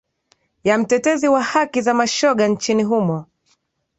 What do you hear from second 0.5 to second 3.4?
ya mtetezi wa haki za mashoga nchini humo